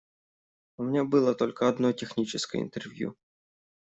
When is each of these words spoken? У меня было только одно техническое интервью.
У 0.77 0.81
меня 0.83 1.03
было 1.03 1.35
только 1.35 1.69
одно 1.69 1.91
техническое 1.91 2.61
интервью. 2.63 3.15